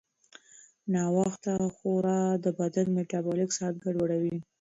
[0.93, 4.35] ناوخته خورا د بدن میټابولیک ساعت ګډوډوي.